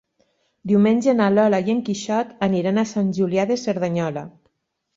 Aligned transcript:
Diumenge 0.71 1.13
na 1.17 1.27
Lola 1.33 1.59
i 1.67 1.75
en 1.75 1.83
Quixot 1.91 2.33
aniran 2.49 2.81
a 2.85 2.89
Sant 2.95 3.15
Julià 3.21 3.49
de 3.55 3.61
Cerdanyola. 3.69 4.29